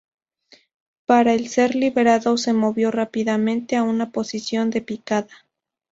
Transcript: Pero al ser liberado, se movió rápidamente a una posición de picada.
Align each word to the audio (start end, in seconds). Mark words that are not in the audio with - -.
Pero 1.05 1.29
al 1.29 1.47
ser 1.47 1.75
liberado, 1.75 2.35
se 2.35 2.53
movió 2.53 2.89
rápidamente 2.89 3.75
a 3.75 3.83
una 3.83 4.09
posición 4.09 4.71
de 4.71 4.81
picada. 4.81 5.29